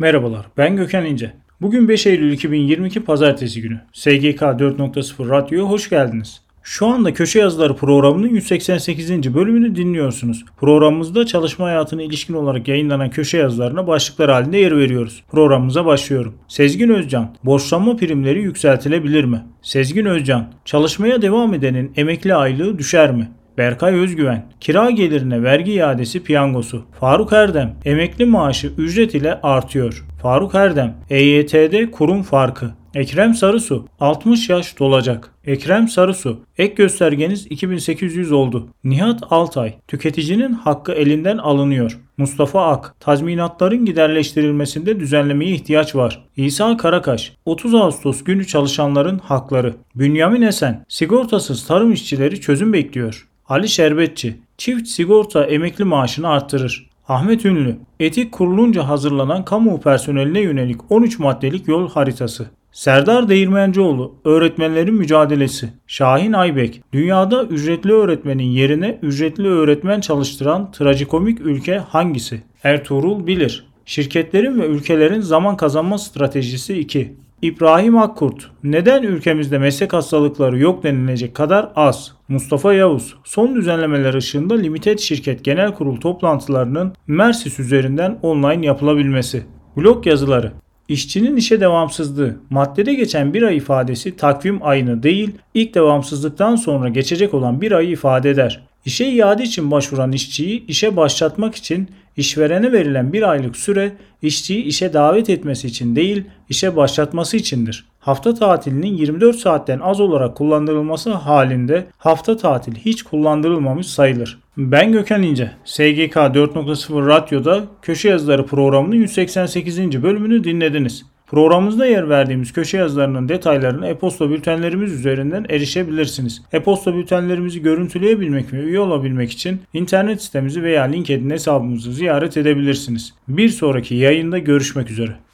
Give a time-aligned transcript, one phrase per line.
[0.00, 1.32] Merhabalar, ben Gökhan İnce.
[1.60, 3.80] Bugün 5 Eylül 2022 Pazartesi günü.
[3.92, 6.40] SGK 4.0 Radyo'ya hoş geldiniz.
[6.62, 9.34] Şu anda Köşe Yazıları programının 188.
[9.34, 10.44] bölümünü dinliyorsunuz.
[10.56, 15.22] Programımızda çalışma hayatına ilişkin olarak yayınlanan köşe yazılarına başlıklar halinde yer veriyoruz.
[15.30, 16.34] Programımıza başlıyorum.
[16.48, 19.44] Sezgin Özcan, borçlanma primleri yükseltilebilir mi?
[19.62, 23.28] Sezgin Özcan, çalışmaya devam edenin emekli aylığı düşer mi?
[23.58, 26.84] Berkay Özgüven, kira gelirine vergi iadesi piyangosu.
[27.00, 30.04] Faruk Erdem, emekli maaşı ücret ile artıyor.
[30.22, 32.70] Faruk Erdem, EYT'de kurum farkı.
[32.94, 35.30] Ekrem Sarısu, 60 yaş dolacak.
[35.44, 38.68] Ekrem Sarısu, ek göstergeniz 2800 oldu.
[38.84, 41.98] Nihat Altay, tüketicinin hakkı elinden alınıyor.
[42.16, 46.24] Mustafa Ak, tazminatların giderleştirilmesinde düzenlemeye ihtiyaç var.
[46.36, 49.74] İsa Karakaş, 30 Ağustos günü çalışanların hakları.
[49.94, 53.27] Bünyamin Esen, sigortasız tarım işçileri çözüm bekliyor.
[53.48, 56.90] Ali Şerbetçi, çift sigorta emekli maaşını arttırır.
[57.08, 62.46] Ahmet Ünlü, etik kurulunca hazırlanan kamu personeline yönelik 13 maddelik yol haritası.
[62.72, 65.68] Serdar Değirmencioğlu, öğretmenlerin mücadelesi.
[65.86, 72.42] Şahin Aybek, dünyada ücretli öğretmenin yerine ücretli öğretmen çalıştıran trajikomik ülke hangisi?
[72.64, 77.16] Ertuğrul Bilir, şirketlerin ve ülkelerin zaman kazanma stratejisi 2.
[77.42, 82.12] İbrahim Akkurt, neden ülkemizde meslek hastalıkları yok denilecek kadar az?
[82.28, 89.46] Mustafa Yavuz, son düzenlemeler ışığında Limited Şirket Genel Kurul toplantılarının Mersis üzerinden online yapılabilmesi.
[89.76, 90.52] Blog yazıları,
[90.88, 92.36] İşçinin işe devamsızlığı.
[92.50, 97.90] Maddede geçen bir ay ifadesi takvim ayını değil, ilk devamsızlıktan sonra geçecek olan bir ayı
[97.90, 98.67] ifade eder.
[98.84, 104.92] İşe iade için başvuran işçiyi işe başlatmak için işverene verilen bir aylık süre işçiyi işe
[104.92, 107.84] davet etmesi için değil, işe başlatması içindir.
[108.00, 114.38] Hafta tatilinin 24 saatten az olarak kullandırılması halinde hafta tatil hiç kullandırılmamış sayılır.
[114.56, 115.50] Ben Gökhan İnce.
[115.64, 120.02] SGK 4.0 Radyo'da Köşe Yazıları programının 188.
[120.02, 121.04] bölümünü dinlediniz.
[121.30, 126.42] Programımızda yer verdiğimiz köşe yazılarının detaylarını e-posta bültenlerimiz üzerinden erişebilirsiniz.
[126.52, 133.14] E-posta bültenlerimizi görüntüleyebilmek ve üye olabilmek için internet sitemizi veya LinkedIn hesabımızı ziyaret edebilirsiniz.
[133.28, 135.18] Bir sonraki yayında görüşmek üzere.